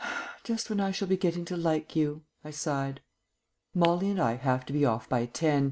"Just 0.43 0.67
when 0.67 0.79
I 0.79 0.89
shall 0.89 1.07
be 1.07 1.15
getting 1.15 1.45
to 1.45 1.55
like 1.55 1.95
you," 1.95 2.23
I 2.43 2.49
sighed. 2.49 3.01
"Molly 3.75 4.09
and 4.09 4.19
I 4.19 4.33
have 4.37 4.65
to 4.65 4.73
be 4.73 4.83
off 4.83 5.07
by 5.07 5.27
ten. 5.27 5.59